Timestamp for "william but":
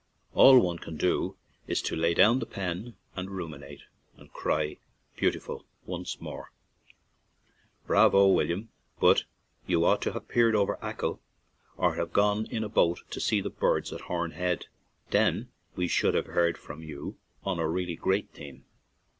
8.29-9.25